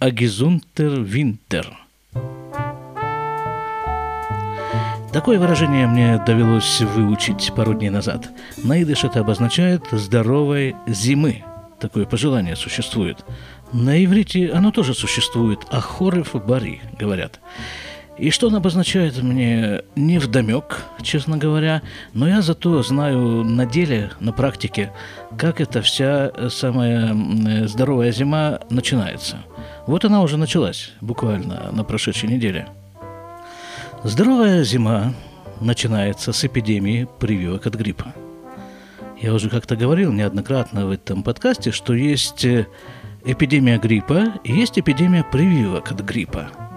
[0.00, 1.76] «Агизунтер Винтер».
[5.12, 8.30] Такое выражение мне довелось выучить пару дней назад.
[8.62, 11.42] На идыш это обозначает «здоровой зимы».
[11.80, 13.24] Такое пожелание существует.
[13.72, 15.66] На иврите оно тоже существует.
[15.68, 17.40] Ахорев бари, говорят.
[18.18, 21.82] И что он обозначает мне не вдомек, честно говоря,
[22.14, 24.92] но я зато знаю на деле, на практике,
[25.36, 27.16] как эта вся самая
[27.68, 29.36] здоровая зима начинается.
[29.86, 32.66] Вот она уже началась, буквально на прошедшей неделе.
[34.02, 35.14] Здоровая зима
[35.60, 38.14] начинается с эпидемии прививок от гриппа.
[39.20, 42.68] Я уже как-то говорил неоднократно в этом подкасте, что есть э,
[43.24, 46.67] эпидемия гриппа и есть эпидемия прививок от гриппа.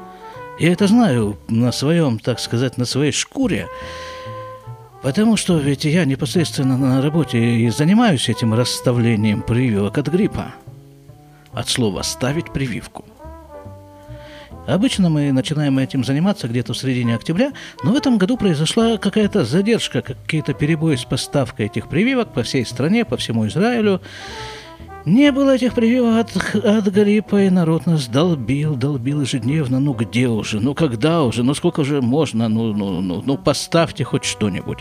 [0.61, 3.67] Я это знаю на своем, так сказать, на своей шкуре,
[5.01, 10.53] потому что ведь я непосредственно на работе и занимаюсь этим расставлением прививок от гриппа.
[11.51, 13.05] От слова «ставить прививку».
[14.67, 19.43] Обычно мы начинаем этим заниматься где-то в середине октября, но в этом году произошла какая-то
[19.43, 23.99] задержка, какие-то перебои с поставкой этих прививок по всей стране, по всему Израилю.
[25.05, 29.79] Не было этих прививок от, от гриппа, и народ нас долбил, долбил ежедневно.
[29.79, 30.59] Ну где уже?
[30.59, 31.43] Ну когда уже?
[31.43, 32.47] Ну сколько же можно?
[32.47, 34.79] Ну, ну, ну, ну поставьте хоть что-нибудь.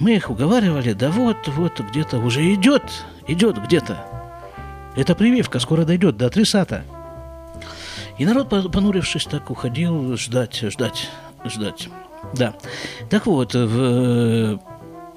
[0.00, 2.82] Мы их уговаривали, да вот, вот где-то уже идет,
[3.26, 4.04] идет где-то.
[4.96, 6.84] Эта прививка скоро дойдет до адресата.
[8.18, 11.08] И народ, понурившись, так уходил ждать, ждать,
[11.46, 11.88] ждать.
[12.34, 12.54] Да.
[13.08, 14.58] Так вот, в э,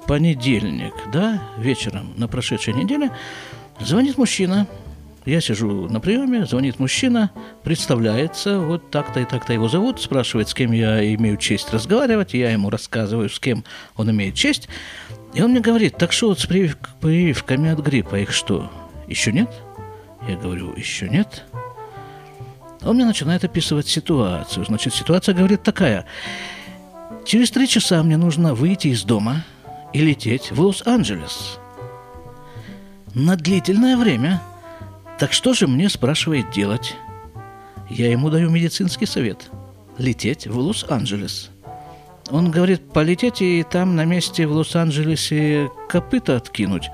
[0.06, 3.10] понедельник, да, вечером на прошедшей неделе
[3.80, 4.66] Звонит мужчина,
[5.26, 7.30] я сижу на приеме, звонит мужчина,
[7.62, 12.50] представляется, вот так-то и так-то его зовут, спрашивает, с кем я имею честь разговаривать, я
[12.50, 13.64] ему рассказываю, с кем
[13.96, 14.68] он имеет честь.
[15.34, 18.70] И он мне говорит, так что вот с прививками от гриппа, их что,
[19.08, 19.50] еще нет?
[20.26, 21.44] Я говорю, еще нет.
[22.82, 24.64] Он мне начинает описывать ситуацию.
[24.64, 26.06] Значит, ситуация, говорит, такая.
[27.24, 29.44] Через три часа мне нужно выйти из дома
[29.92, 31.58] и лететь в Лос-Анджелес–
[33.16, 34.42] на длительное время.
[35.18, 36.94] Так что же мне, спрашивает, делать?
[37.88, 39.50] Я ему даю медицинский совет.
[39.96, 41.50] Лететь в Лос-Анджелес.
[42.28, 46.90] Он говорит, полететь и там на месте в Лос-Анджелесе копыта откинуть.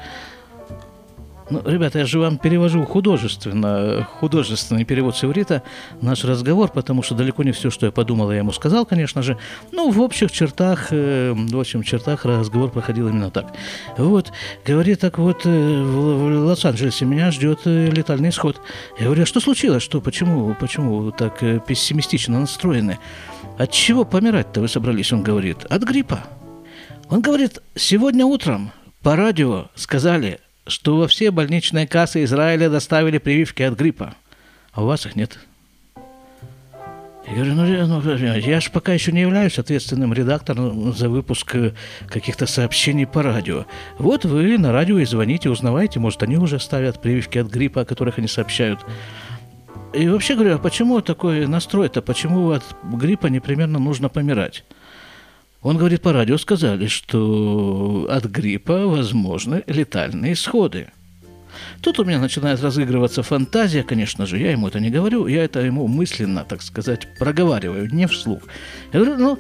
[1.53, 5.63] Ну, ребята, я же вам перевожу художественно, художественный перевод с иврита
[6.01, 9.37] наш разговор, потому что далеко не все, что я подумал, я ему сказал, конечно же.
[9.71, 13.53] Ну, в общих чертах, э, в общих чертах разговор проходил именно так.
[13.99, 14.33] Вот,
[14.65, 18.59] говорит, так вот, э, в, Лос-Анджелесе меня ждет э, летальный исход.
[18.99, 19.83] Я говорю, а что случилось?
[19.83, 22.99] Что, почему, почему так пессимистично настроены?
[23.59, 25.13] От чего помирать-то вы собрались?
[25.13, 26.25] Он говорит, от гриппа.
[27.11, 33.63] Он говорит, сегодня утром по радио сказали, что во все больничные кассы Израиля доставили прививки
[33.63, 34.15] от гриппа,
[34.73, 35.39] а у вас их нет.
[37.27, 41.73] Я говорю, ну, ну я же пока еще не являюсь ответственным редактором за выпуск э,
[42.09, 43.65] каких-то сообщений по радио.
[43.99, 47.85] Вот вы на радио и звоните, узнавайте, может, они уже ставят прививки от гриппа, о
[47.85, 48.81] которых они сообщают.
[49.95, 54.65] И вообще говорю, а почему такой настрой-то, почему от гриппа непременно нужно помирать?
[55.63, 60.89] Он говорит, по радио сказали, что от гриппа возможны летальные исходы.
[61.81, 65.61] Тут у меня начинает разыгрываться фантазия, конечно же, я ему это не говорю, я это
[65.61, 68.43] ему мысленно, так сказать, проговариваю, не вслух.
[68.93, 69.39] Я говорю, ну,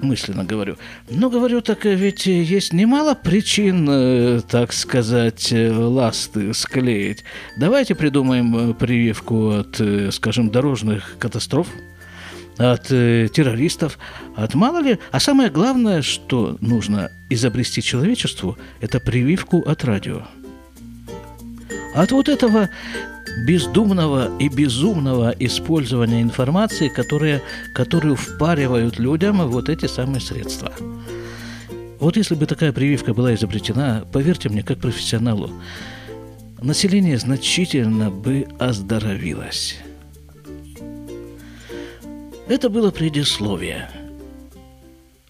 [0.00, 0.78] мысленно говорю.
[1.10, 7.22] Ну, говорю, так ведь есть немало причин, э, так сказать, ласты склеить.
[7.56, 11.68] Давайте придумаем прививку от, э, скажем, дорожных катастроф–
[12.58, 13.98] от э, террористов,
[14.34, 14.98] от мало ли.
[15.10, 20.22] А самое главное, что нужно изобрести человечеству, это прививку от радио.
[21.94, 22.68] От вот этого
[23.46, 27.42] бездумного и безумного использования информации, которые,
[27.74, 30.72] которую впаривают людям вот эти самые средства.
[31.98, 35.50] Вот если бы такая прививка была изобретена, поверьте мне, как профессионалу,
[36.60, 39.78] население значительно бы оздоровилось.
[42.48, 43.90] Это было предисловие.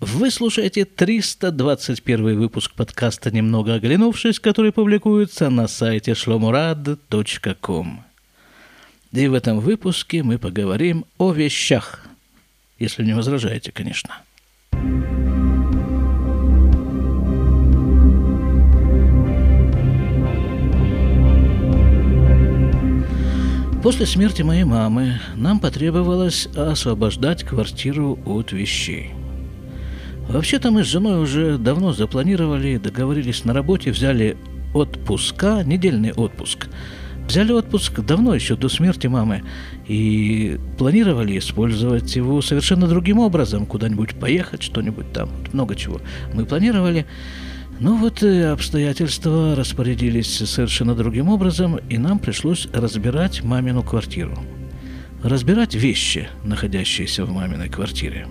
[0.00, 8.04] Вы слушаете 321 выпуск подкаста «Немного оглянувшись», который публикуется на сайте shlomurad.com.
[9.12, 12.04] И в этом выпуске мы поговорим о вещах,
[12.78, 14.25] если не возражаете, конечно.
[23.86, 29.12] После смерти моей мамы нам потребовалось освобождать квартиру от вещей.
[30.28, 34.36] Вообще-то мы с женой уже давно запланировали, договорились на работе, взяли
[34.74, 36.66] отпуска, недельный отпуск
[37.28, 39.44] Взяли отпуск давно, еще до смерти мамы,
[39.86, 46.00] и планировали использовать его совершенно другим образом, куда-нибудь поехать, что-нибудь там, много чего.
[46.34, 47.06] Мы планировали,
[47.80, 54.38] но вот э, обстоятельства распорядились совершенно другим образом, и нам пришлось разбирать мамину квартиру.
[55.22, 58.26] Разбирать вещи, находящиеся в маминой квартире.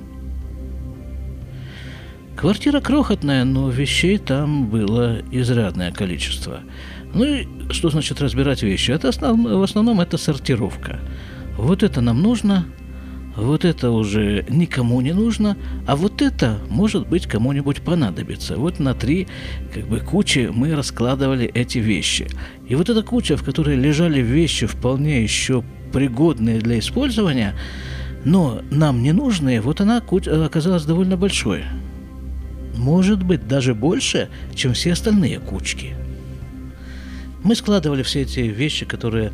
[2.36, 6.60] Квартира крохотная, но вещей там было изрядное количество–
[7.16, 8.92] ну и что значит разбирать вещи?
[8.92, 9.40] Это основ...
[9.42, 11.00] в основном это сортировка.
[11.58, 12.66] Вот это нам нужно,
[13.36, 18.56] вот это уже никому не нужно, а вот это, может быть, кому-нибудь понадобится.
[18.56, 19.28] Вот на три
[19.74, 22.28] как бы, кучи мы раскладывали эти вещи.
[22.68, 27.56] И вот эта куча, в которой лежали вещи вполне еще пригодные для использования,
[28.24, 31.64] но нам не нужные, вот она оказалась довольно большой.
[32.76, 35.96] Может быть, даже больше, чем все остальные кучки–
[37.46, 39.32] мы складывали все эти вещи, которые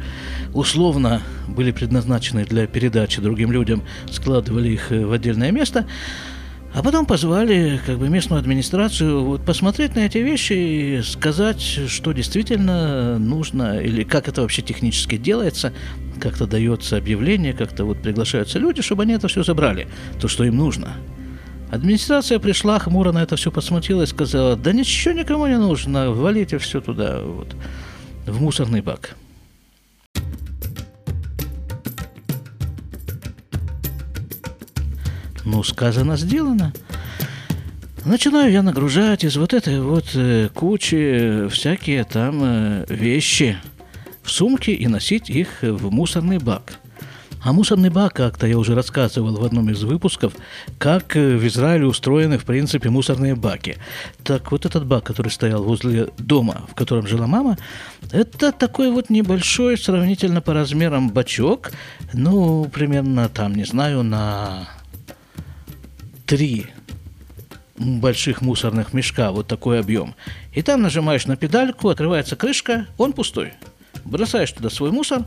[0.54, 5.88] условно были предназначены для передачи другим людям, складывали их э, в отдельное место,
[6.74, 12.12] а потом позвали как бы местную администрацию вот, посмотреть на эти вещи и сказать, что
[12.12, 15.74] действительно нужно, или как это вообще технически делается,
[16.20, 19.88] как-то дается объявление, как-то вот приглашаются люди, чтобы они это все забрали,
[20.20, 20.96] то, что им нужно.
[21.72, 26.58] Администрация пришла, хмуро на это все посмотрела и сказала, да ничего никому не нужно, валите
[26.58, 27.22] все туда.
[27.22, 27.56] Вот
[28.32, 29.16] в мусорный бак.
[35.44, 36.74] Ну, сказано, сделано.
[38.06, 43.58] Начинаю я нагружать из вот этой вот э, кучи всякие там э, вещи
[44.24, 46.81] в сумки и носить их в мусорный бак.
[47.44, 50.34] А мусорный бак, как-то я уже рассказывал в одном из выпусков,
[50.78, 53.78] как э, в Израиле устроены, в принципе, мусорные баки.
[54.24, 57.58] Так вот этот бак, который стоял возле дома, в котором жила мама,
[58.12, 61.72] это такой вот небольшой, сравнительно по размерам бачок,
[62.14, 64.70] ну, примерно там, не знаю, на
[66.28, 66.68] три
[67.76, 70.14] больших мусорных мешка, вот такой объем.
[70.54, 73.54] И там нажимаешь на педальку, открывается крышка, он пустой.
[74.06, 75.24] Бросаешь туда свой мусор,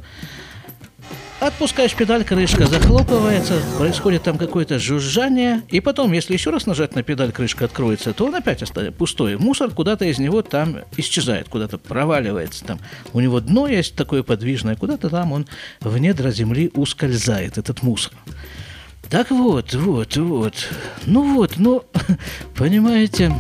[1.40, 7.02] Отпускаешь педаль, крышка захлопывается, происходит там какое-то жужжание, и потом, если еще раз нажать на
[7.02, 9.36] педаль, крышка откроется, то он опять остается пустой.
[9.36, 12.64] Мусор куда-то из него там исчезает, куда-то проваливается.
[12.64, 12.80] Там
[13.12, 15.46] у него дно есть такое подвижное, куда-то там он
[15.80, 18.12] в недра земли ускользает, этот мусор.
[19.10, 20.68] Так вот, вот, вот.
[21.04, 21.84] Ну вот, ну,
[22.56, 23.32] понимаете,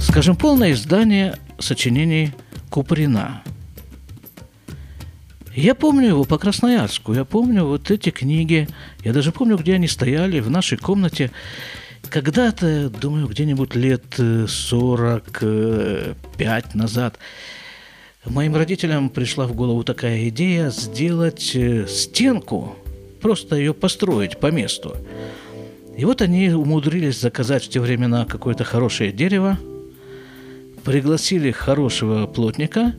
[0.00, 2.32] скажем, полное издание сочинений
[2.70, 3.42] Куприна.
[5.56, 8.68] Я помню его по Красноярску, я помню вот эти книги,
[9.02, 11.30] я даже помню, где они стояли в нашей комнате.
[12.10, 17.18] Когда-то, думаю, где-нибудь лет 45 назад,
[18.26, 22.76] моим родителям пришла в голову такая идея сделать э, стенку,
[23.22, 24.94] просто ее построить по месту.
[25.96, 29.58] И вот они умудрились заказать в те времена какое-то хорошее дерево–
[30.86, 32.94] пригласили хорошего плотника.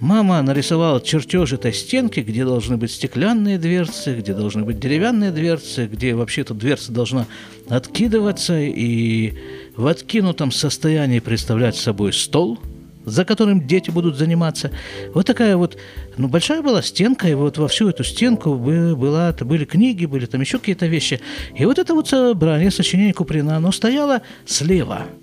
[0.00, 5.86] Мама нарисовала чертеж этой стенки, где должны быть стеклянные дверцы, где должны быть деревянные дверцы,
[5.86, 7.26] где вообще-то дверца должна
[7.68, 9.34] откидываться и
[9.76, 12.58] в откинутом состоянии представлять собой стол,
[13.04, 14.72] за которым дети будут заниматься.
[15.14, 15.78] Вот такая вот,
[16.16, 20.40] ну, большая была стенка, и вот во всю эту стенку была, были книги, были там
[20.40, 21.20] еще какие-то вещи.
[21.56, 25.02] И вот это вот собрание, сочинение Куприна, оно стояло слева–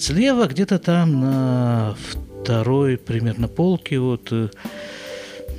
[0.00, 1.94] Слева где-то там на
[2.40, 4.48] второй примерно полке вот э,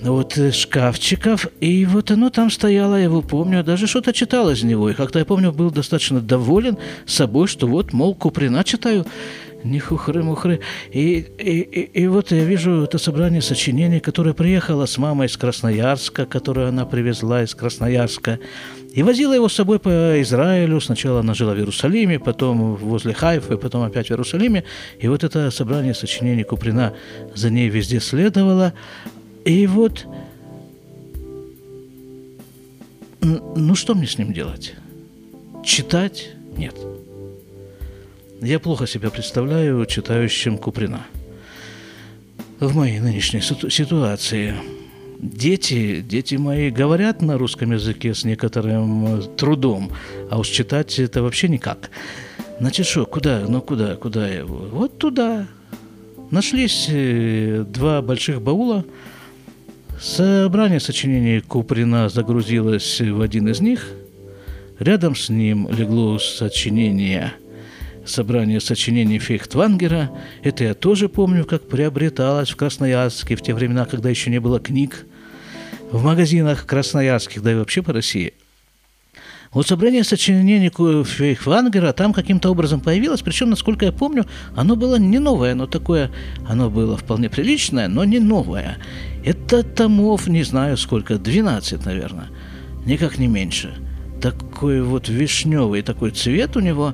[0.01, 4.63] вот э, шкафчиков, и вот оно там стояло, я его помню, даже что-то читал из
[4.63, 9.05] него, и как-то я помню, был достаточно доволен собой, что вот, мол, Куприна читаю,
[9.63, 10.59] не хухры-мухры.
[10.91, 15.37] И, и, и, и вот я вижу это собрание сочинений, которое приехало с мамой из
[15.37, 18.39] Красноярска, которую она привезла из Красноярска,
[18.93, 20.81] и возила его с собой по Израилю.
[20.81, 24.63] Сначала она жила в Иерусалиме, потом возле Хайфа, потом опять в Иерусалиме.
[24.99, 26.93] И вот это собрание сочинений Куприна
[27.33, 28.73] за ней везде следовало.
[29.45, 30.05] И вот,
[33.21, 34.73] ну что мне с ним делать?
[35.63, 36.31] Читать?
[36.57, 36.75] Нет.
[38.41, 41.05] Я плохо себя представляю читающим Куприна
[42.59, 44.55] в моей нынешней ситуации
[45.19, 49.91] дети, дети мои говорят на русском языке с некоторым э, трудом,
[50.31, 51.91] а уж читать это вообще никак.
[52.59, 54.67] Значит, что, куда, ну куда, куда его?
[54.71, 55.47] Вот туда.
[56.31, 58.85] Нашлись э, два больших баула.
[59.99, 63.87] Собрание сочинений Куприна загрузилось в один из них.
[64.79, 67.33] Рядом с ним легло сочинение
[68.05, 70.11] собрание сочинений Фейхтвангера.
[70.43, 74.59] Это я тоже помню, как приобреталось в Красноярске в те времена, когда еще не было
[74.59, 75.05] книг.
[75.91, 78.33] В магазинах красноярских, да и вообще по России.
[79.51, 80.71] Вот собрание сочинений
[81.03, 86.09] Фейхтвангера там каким-то образом появилось, причем, насколько я помню, оно было не новое, оно такое,
[86.47, 88.77] оно было вполне приличное, но не новое.
[89.25, 92.29] Это томов, не знаю сколько, 12, наверное,
[92.85, 93.73] никак не меньше–
[94.21, 96.93] такой вот вишневый такой цвет у него.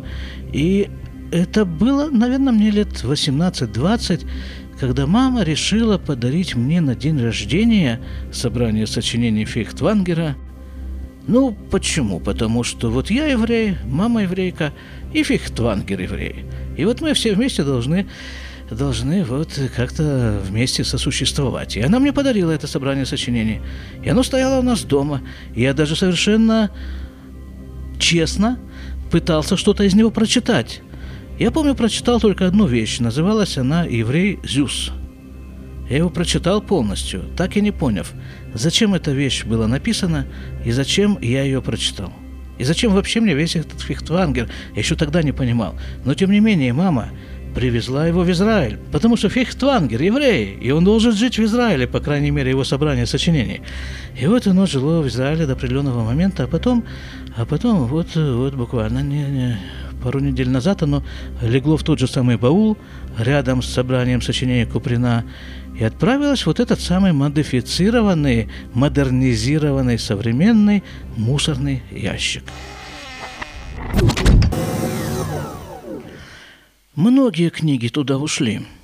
[0.51, 0.89] И
[1.31, 4.25] это было, наверное, мне лет 18-20,
[4.79, 7.99] когда мама решила подарить мне на день рождения
[8.31, 10.35] собрание сочинений Фейхтвангера.
[11.27, 12.19] Ну, почему?
[12.21, 14.73] Потому что вот я еврей, мама еврейка
[15.13, 16.45] и Фейхтвангер еврей.
[16.77, 18.07] И вот мы все вместе должны
[18.69, 21.77] должны вот как-то вместе сосуществовать.
[21.77, 23.61] И она мне подарила это собрание сочинений.
[24.03, 25.21] И оно стояло у нас дома.
[25.55, 26.69] И я даже совершенно
[27.99, 28.59] честно
[29.11, 30.81] пытался что-то из него прочитать.
[31.39, 32.99] Я помню, прочитал только одну вещь.
[32.99, 34.91] Называлась она «Еврей Зюс».
[35.89, 38.11] Я его прочитал полностью, так и не поняв,
[38.53, 40.27] зачем эта вещь была написана
[40.65, 42.11] и зачем я ее прочитал.
[42.57, 45.75] И зачем вообще мне весь этот фихтвангер, я еще тогда не понимал.
[46.03, 47.09] Но тем не менее, мама
[47.57, 51.99] привезла его в Израиль, потому что Фихтвангер еврей, и он должен жить в Израиле, по
[51.99, 53.61] крайней мере, его собрание сочинений.
[54.21, 56.83] И вот оно жило в Израиле до определенного момента, а потом
[57.35, 59.57] а потом вот, вот буквально не, не,
[60.03, 61.03] пару недель назад оно
[61.41, 62.77] легло в тот же самый баул
[63.17, 65.25] рядом с собранием сочинений Куприна
[65.79, 70.83] и отправилось вот этот самый модифицированный, модернизированный, современный
[71.15, 72.43] мусорный ящик.
[76.97, 78.61] Многие книги туда ушли–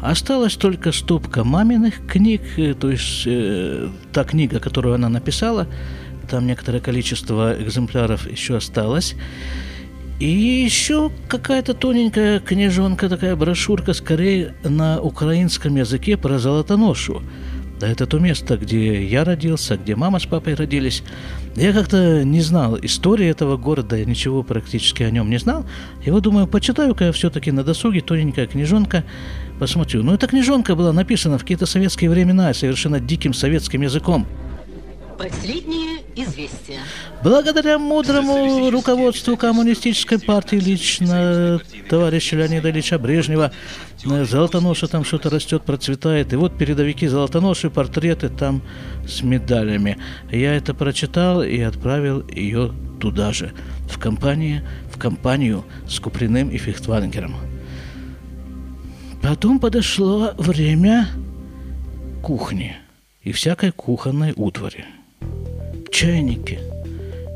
[0.00, 5.66] Осталась только стопка маминых книг, э, то есть э, та книга, которую она написала,
[6.30, 9.14] там некоторое количество экземпляров еще осталось.
[10.20, 17.22] И еще какая-то тоненькая книжонка, такая брошюрка, скорее на украинском языке про золотоношу.
[17.78, 21.02] Да это то место, где я родился, где мама с папой родились.
[21.56, 25.66] Я как-то не знал истории этого города, я ничего практически о нем не знал.
[26.04, 29.04] И вот думаю, почитаю-ка я все-таки на досуге тоненькая книжонка,
[29.58, 30.02] посмотрю.
[30.02, 34.26] Ну, эта книжонка была написана в какие-то советские времена, совершенно диким советским языком.
[35.18, 36.80] Последнее известие.
[37.22, 43.50] Благодаря мудрому руководству коммунистической партии лично товарища Леонида Ильича Брежнева
[44.04, 46.32] Золотоноша там что-то растет, процветает.
[46.32, 48.62] И вот передовики Золотоноши, портреты там
[49.08, 49.98] с медалями.
[50.30, 53.52] Я это прочитал и отправил ее туда же,
[53.88, 57.36] в компании, в компанию с Куприным и Фихтвангером.
[59.22, 61.08] Потом подошло время
[62.22, 62.76] кухни
[63.22, 64.84] и всякой кухонной утвари.
[65.96, 66.58] Чайники.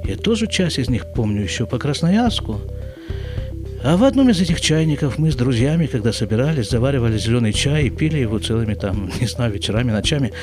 [0.04, 2.60] Я тоже часть из них помню еще по Красноярску.
[3.82, 7.90] А в одном из этих чайников мы с друзьями, когда собирались, заваривали зеленый чай и
[7.90, 10.34] пили его целыми там, не знаю, вечерами, ночами.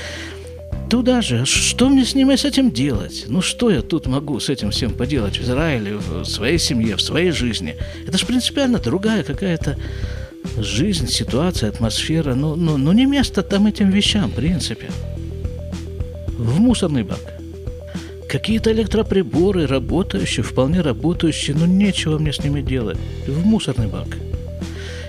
[0.89, 3.25] Туда же, что мне с ним и с этим делать?
[3.27, 7.01] Ну что я тут могу с этим всем поделать в Израиле, в своей семье, в
[7.03, 7.75] своей жизни?
[8.07, 9.77] Это же принципиально другая какая-то
[10.57, 14.87] жизнь, ситуация, атмосфера, ну, ну, ну не место там этим вещам, в принципе.
[16.35, 17.36] В мусорный бак.
[18.27, 22.97] Какие-то электроприборы работающие, вполне работающие, но нечего мне с ними делать.
[23.25, 24.07] В мусорный бак.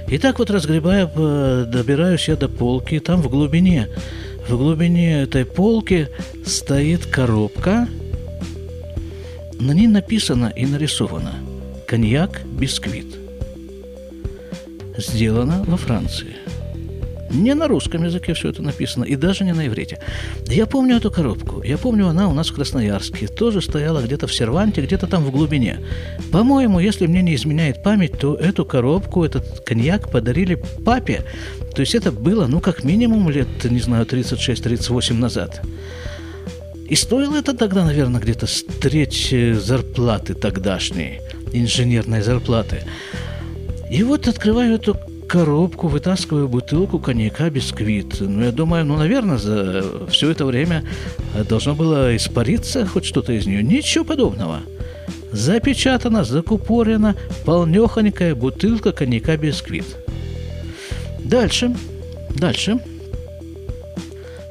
[0.08, 1.06] И так вот разгребая,
[1.66, 3.88] добираюсь я до полки, там в глубине,
[4.48, 6.08] в глубине этой полки
[6.46, 7.88] стоит коробка,
[9.60, 11.34] на ней написано и нарисовано
[11.86, 13.18] «Коньяк Бисквит»
[14.96, 16.36] сделано во Франции.
[17.30, 20.00] Не на русском языке все это написано, и даже не на иврите.
[20.46, 21.62] Я помню эту коробку.
[21.62, 23.26] Я помню, она у нас в Красноярске.
[23.26, 25.80] Тоже стояла где-то в серванте, где-то там в глубине.
[26.32, 31.24] По-моему, если мне не изменяет память, то эту коробку, этот коньяк подарили папе.
[31.74, 35.60] То есть это было, ну, как минимум лет, не знаю, 36-38 назад.
[36.88, 41.20] И стоило это тогда, наверное, где-то с треть зарплаты тогдашней,
[41.52, 42.84] инженерной зарплаты.
[43.90, 44.96] И вот открываю эту
[45.28, 48.16] коробку, вытаскиваю бутылку коньяка «Бисквит».
[48.20, 50.84] Ну, я думаю, ну, наверное, за все это время
[51.48, 53.62] должно было испариться хоть что-то из нее.
[53.62, 54.60] Ничего подобного.
[55.30, 59.84] Запечатана, закупорена полнехонькая бутылка коньяка «Бисквит».
[61.20, 61.76] Дальше,
[62.30, 62.78] дальше.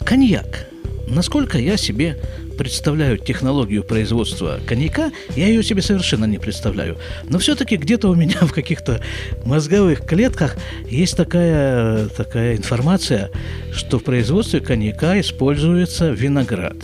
[0.05, 0.67] Коньяк.
[1.07, 2.17] Насколько я себе
[2.58, 6.98] представляю технологию производства коньяка, я ее себе совершенно не представляю.
[7.30, 9.02] Но все-таки где-то у меня в каких-то
[9.46, 10.58] мозговых клетках
[10.90, 13.30] есть такая, такая информация,
[13.72, 16.76] что в производстве коньяка используется виноград.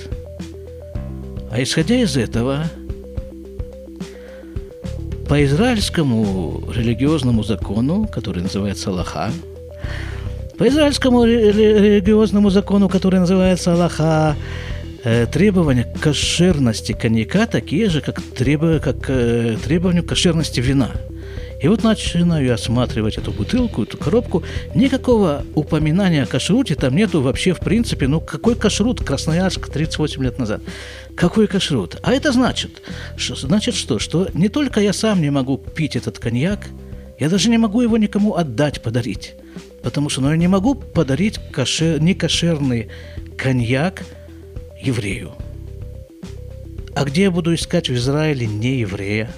[1.52, 2.66] А исходя из этого,
[5.28, 9.32] по израильскому религиозному закону, который называется Аллаха,
[10.58, 14.36] по израильскому религиозному закону, который называется Аллаха,
[15.04, 20.92] э, требования кошерности коньяка такие же, как, требования, как э, требования кошерности вина–
[21.64, 24.44] и вот начинаю осматривать эту бутылку, эту коробку.
[24.76, 28.10] Никакого упоминания о кашруте там нету вообще в принципе.
[28.10, 30.62] Ну, какой кашрут Красноярск 38 лет назад?
[31.16, 32.00] Какой кашрут?
[32.04, 32.82] А это значит,
[33.16, 33.98] что, значит что?
[33.98, 36.68] Что не только я сам не могу пить этот коньяк,
[37.18, 39.36] я даже не могу его никому отдать, подарить.
[39.84, 42.90] Потому что ну, я не могу подарить кашер, некошерный
[43.38, 44.04] коньяк
[44.84, 45.32] еврею.
[46.96, 49.30] А где я буду искать в Израиле не еврея?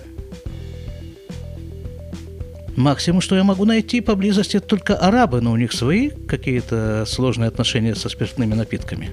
[2.75, 7.47] Максимум, что я могу найти поблизости, это только арабы, но у них свои какие-то сложные
[7.47, 9.11] отношения со спиртными напитками.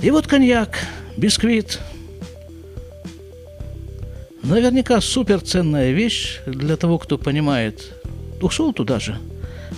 [0.00, 0.78] И вот коньяк,
[1.18, 1.80] бисквит.
[4.42, 7.92] Наверняка суперценная вещь для того, кто понимает.
[8.40, 9.18] Ушел туда же,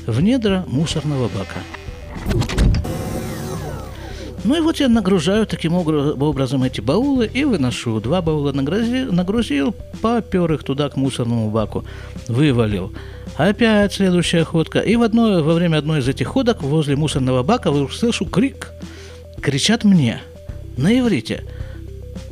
[0.07, 1.59] в недра мусорного бака.
[4.49, 8.00] Ну и вот я нагружаю таким образом эти баулы и выношу.
[8.00, 11.85] Два баула нагрузил, нагрузил попер их туда к мусорному баку,
[12.28, 12.90] вывалил.
[13.37, 14.78] Опять следующая ходка.
[14.78, 18.73] И в одной, во время одной из этих ходок возле мусорного бака слышу крик.
[19.43, 20.23] Кричат мне
[20.78, 21.45] на иврите.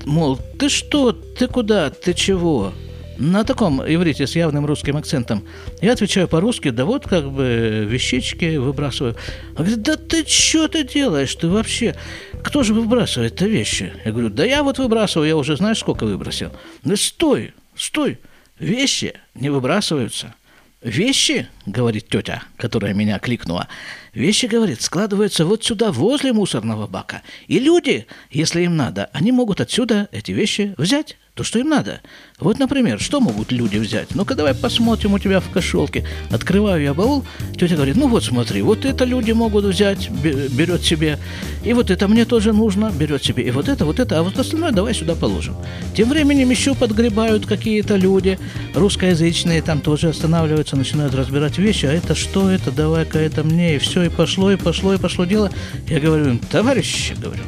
[0.06, 2.72] Мол, ты что, ты куда, ты чего?
[3.18, 5.46] На таком иврите с явным русским акцентом.
[5.80, 9.16] Я отвечаю по-русски, да вот как бы вещички выбрасываю.
[9.50, 11.96] Он говорит, да ты что ты делаешь, ты вообще?
[12.42, 13.92] Кто же выбрасывает-то вещи?
[14.04, 16.52] Я говорю, да я вот выбрасываю, я уже знаешь, сколько выбросил.
[16.84, 18.18] Да стой, стой,
[18.58, 20.34] вещи не выбрасываются.
[20.82, 23.66] Вещи, говорит тетя, которая меня кликнула,
[24.12, 27.22] вещи, говорит, складываются вот сюда, возле мусорного бака.
[27.48, 32.00] И люди, если им надо, они могут отсюда эти вещи взять то, что им надо.
[32.38, 34.14] Вот, например, что могут люди взять?
[34.14, 36.02] Ну-ка, давай посмотрим у тебя в кошелке.
[36.30, 37.24] Открываю я баул,
[37.58, 41.18] тетя говорит, ну вот смотри, вот это люди могут взять, берет себе,
[41.62, 44.38] и вот это мне тоже нужно, берет себе, и вот это, вот это, а вот
[44.38, 45.56] остальное давай сюда положим.
[45.94, 48.38] Тем временем еще подгребают какие-то люди,
[48.74, 53.78] русскоязычные, там тоже останавливаются, начинают разбирать вещи, а это что это, давай-ка это мне, и
[53.78, 55.50] все, и пошло, и пошло, и пошло дело.
[55.86, 57.42] Я говорю им, товарищи, говорю,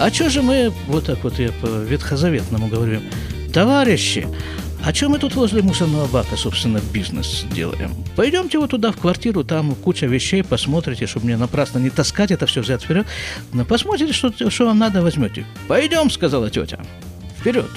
[0.00, 3.00] а что же мы, вот так вот я по ветхозаветному говорю,
[3.52, 4.26] товарищи,
[4.82, 7.92] а что мы тут возле мусорного бака, собственно, бизнес делаем?
[8.16, 12.46] Пойдемте вот туда, в квартиру, там куча вещей, посмотрите, чтобы мне напрасно не таскать это
[12.46, 13.06] все взять вперед.
[13.52, 15.44] Но посмотрите, что, что вам надо, возьмете.
[15.68, 16.80] Пойдем, сказала тетя.
[17.38, 17.70] Вперед.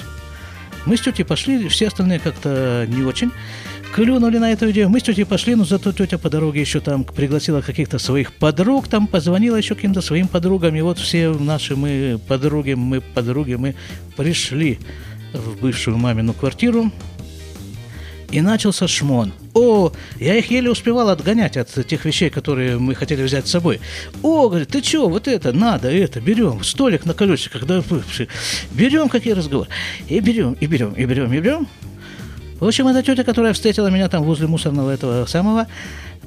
[0.86, 3.32] Мы с тетей пошли, все остальные как-то не очень
[3.94, 4.88] клюнули на эту идею.
[4.88, 8.88] Мы с тетей пошли, но зато тетя по дороге еще там пригласила каких-то своих подруг,
[8.88, 10.74] там позвонила еще каким-то своим подругам.
[10.74, 13.76] И вот все наши мы подруги, мы подруги, мы
[14.16, 14.80] пришли
[15.32, 16.90] в бывшую мамину квартиру.
[18.32, 19.32] И начался шмон.
[19.54, 23.80] О, я их еле успевал отгонять от тех вещей, которые мы хотели взять с собой.
[24.22, 27.80] О, говорит, ты что, вот это, надо, это, берем, столик на колесиках, да,
[28.72, 29.68] берем, какие разговоры.
[30.08, 31.68] И берем, и берем, и берем, и берем.
[32.60, 35.66] В общем, эта тетя, которая встретила меня там возле мусорного этого самого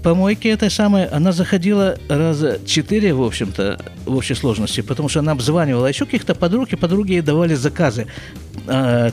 [0.03, 5.31] помойки этой самой, она заходила раза четыре, в общем-то, в общей сложности, потому что она
[5.31, 8.07] обзванивала еще каких-то подруг, и подруги ей давали заказы.
[8.67, 9.11] А,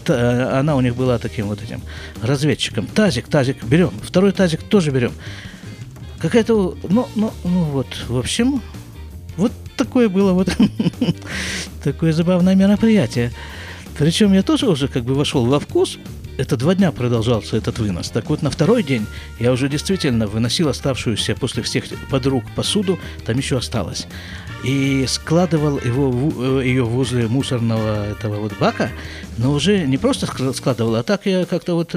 [0.58, 1.80] она у них была таким вот этим
[2.22, 2.86] разведчиком.
[2.86, 3.92] Тазик, тазик берем.
[4.02, 5.12] Второй тазик тоже берем.
[6.18, 8.62] Какая-то, ну, ну, ну вот, в общем,
[9.36, 10.48] вот такое было вот
[11.84, 13.32] такое забавное мероприятие.
[13.98, 15.98] Причем я тоже уже как бы вошел во вкус,
[16.36, 18.10] это два дня продолжался этот вынос.
[18.10, 19.06] Так вот, на второй день
[19.38, 24.06] я уже действительно выносил оставшуюся после всех подруг посуду, там еще осталось.
[24.64, 28.90] И складывал его, э, ее возле мусорного этого вот бака,
[29.38, 31.94] но уже не просто складывал, а так я как-то вот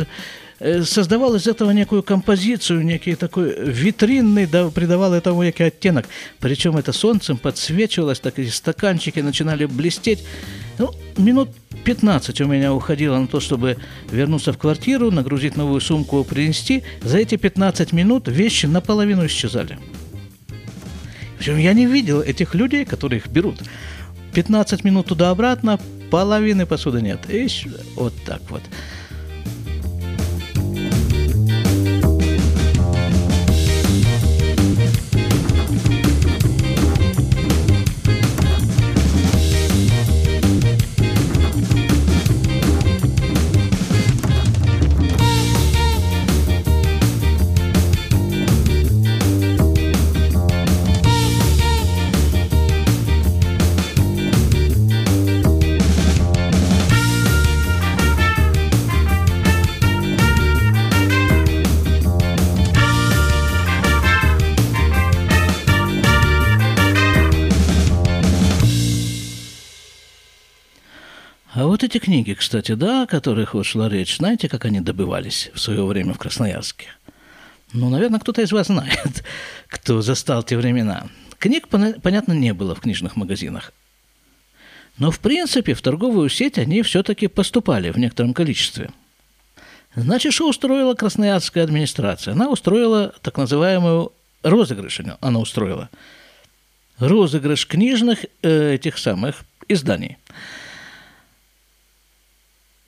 [0.60, 6.08] э, создавал из этого некую композицию, некий такой витринный, да, придавал этому некий оттенок.
[6.39, 10.23] Причем это солнцем подсвечивалось, так и стаканчики начинали блестеть.
[10.80, 11.50] Ну, минут
[11.86, 13.78] 15 у меня уходило на то, чтобы
[14.12, 16.84] вернуться в квартиру, нагрузить новую сумку, принести.
[17.02, 19.80] За эти 15 минут вещи наполовину исчезали.
[21.38, 23.62] Причем я не видел этих людей, которые их берут.
[24.34, 25.80] 15 минут туда-обратно,
[26.12, 27.20] половины посуды нет.
[27.30, 27.48] И
[27.96, 28.62] вот так вот.
[71.88, 75.86] Эти книги, кстати, да, о которых вот шла речь, знаете, как они добывались в свое
[75.86, 76.88] время в Красноярске?
[77.71, 79.23] Ну, наверное, кто-то из вас знает,
[79.67, 81.08] кто застал те времена.
[81.39, 83.71] Книг, понятно, не было в книжных магазинах.
[84.97, 88.89] Но, в принципе, в торговую сеть они все-таки поступали в некотором количестве.
[89.95, 92.34] Значит, что устроила красноярская администрация?
[92.34, 94.12] Она устроила так называемую
[94.43, 95.89] розыгрыш, она устроила.
[97.00, 100.17] Розыгрыш книжных э, этих самых изданий.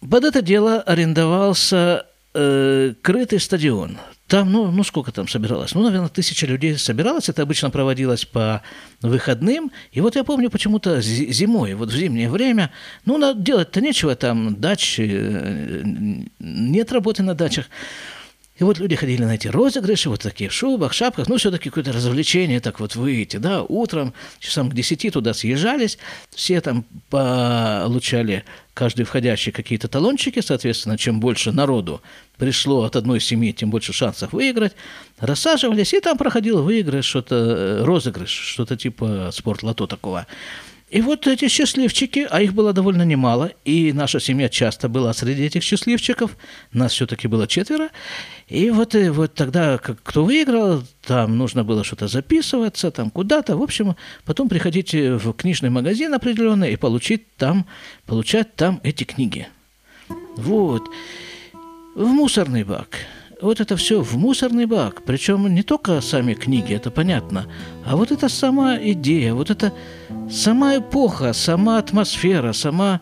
[0.02, 3.98] Под это дело арендовался э, крытый стадион.
[4.28, 5.74] Там, ну, ну, сколько там собиралось?
[5.74, 7.30] Ну, наверное, тысяча людей собиралось.
[7.30, 8.62] Это обычно проводилось по
[9.02, 9.72] выходным.
[9.92, 12.72] И вот я помню почему-то зимой, вот в зимнее время,
[13.06, 15.82] ну, делать-то нечего, там дачи, э,
[16.40, 17.66] нет работы на дачах.
[18.60, 21.94] И вот люди ходили на эти розыгрыши, вот такие в шубах, шапках, ну, все-таки какое-то
[21.94, 25.98] развлечение, так вот выйти, да, утром, часам к десяти туда съезжались,
[26.36, 28.44] все там получали
[28.74, 32.02] каждый входящий какие-то талончики, соответственно, чем больше народу
[32.38, 34.74] пришло от одной семьи, тем больше шансов выиграть,
[35.20, 40.28] рассаживались, и там проходил выигрыш, что-то, э, розыгрыш, что-то типа спорт-лото такого.
[40.90, 45.44] И вот эти счастливчики, а их было довольно немало, и наша семья часто была среди
[45.44, 46.36] этих счастливчиков,
[46.74, 47.90] нас все-таки было четверо,
[48.48, 53.62] и вот, и вот тогда, кто выиграл, там нужно было что-то записываться, там куда-то, в
[53.62, 57.68] общем, потом приходить в книжный магазин определенный и получить там,
[58.08, 59.48] получать там эти книги.
[60.38, 60.90] Вот.
[61.94, 62.88] В мусорный бак–
[63.42, 65.04] вот это все в мусорный бак.
[65.04, 67.46] Причем не только сами книги, это понятно,
[67.86, 69.74] а вот эта сама идея, вот эта
[70.30, 73.02] сама эпоха, сама атмосфера, сама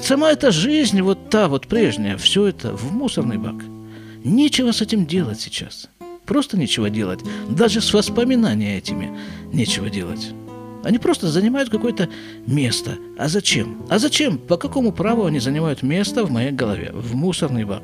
[0.00, 3.56] сама эта жизнь, вот та вот прежняя, все это в мусорный бак.
[4.24, 5.88] Нечего с этим делать сейчас.
[6.24, 7.20] Просто нечего делать.
[7.50, 9.18] Даже с воспоминаниями этими
[9.52, 10.32] нечего делать.
[10.82, 12.08] Они просто занимают какое-то
[12.46, 12.96] место.
[13.18, 13.82] А зачем?
[13.90, 14.38] А зачем?
[14.38, 16.92] По какому праву они занимают место в моей голове?
[16.94, 17.82] В мусорный бак.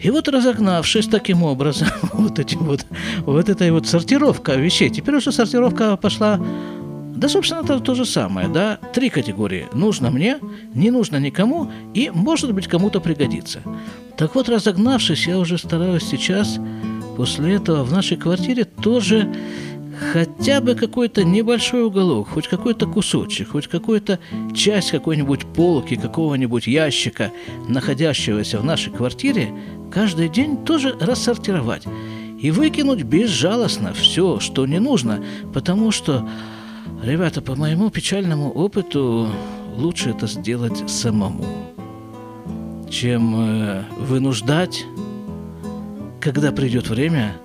[0.00, 2.86] И вот разогнавшись таким образом, вот, этим вот,
[3.24, 6.40] вот этой вот сортировка вещей, теперь уже сортировка пошла
[7.16, 9.68] да, собственно, это то же самое, да, три категории.
[9.72, 10.38] Нужно мне,
[10.74, 13.62] не нужно никому и, может быть, кому-то пригодится.
[14.18, 16.58] Так вот, разогнавшись, я уже стараюсь сейчас,
[17.16, 19.32] после этого, в нашей квартире тоже
[19.98, 24.18] хотя бы какой-то небольшой уголок, хоть какой-то кусочек, хоть какую-то
[24.54, 27.32] часть какой-нибудь полки, какого-нибудь ящика,
[27.68, 29.50] находящегося в нашей квартире,
[29.90, 31.84] каждый день тоже рассортировать
[32.38, 36.28] и выкинуть безжалостно все, что не нужно, потому что,
[37.02, 39.28] ребята, по моему печальному опыту,
[39.76, 41.44] лучше это сделать самому,
[42.90, 44.84] чем э, вынуждать,
[46.20, 47.36] когда придет время,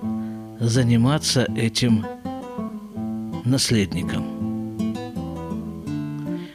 [0.60, 2.04] заниматься этим
[3.44, 4.24] наследником.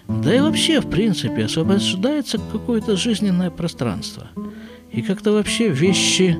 [0.07, 4.27] Да и вообще, в принципе, освобождается какое-то жизненное пространство–
[4.91, 6.37] и как-то вообще вещи,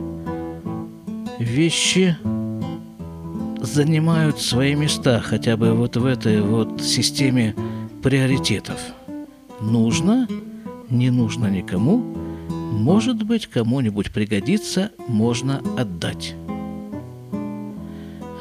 [1.37, 2.17] вещи
[3.61, 7.55] занимают свои места хотя бы вот в этой вот системе
[8.01, 8.79] приоритетов.
[9.61, 10.27] Нужно,
[10.89, 11.97] не нужно никому,
[12.49, 16.35] может быть, кому-нибудь пригодится, можно отдать.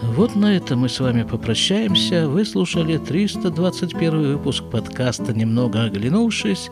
[0.02, 2.28] Вот на этом мы с вами попрощаемся.
[2.28, 6.70] Вы слушали 321 выпуск подкаста «Немного оглянувшись»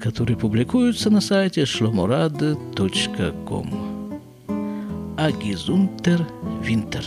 [0.00, 4.20] которые публикуются на сайте shlomorad.com.
[5.16, 6.26] Агизунтер
[6.62, 7.04] Винтер.